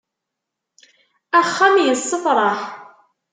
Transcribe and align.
Axxam 1.39 1.75
yessefraḥ. 1.85 2.59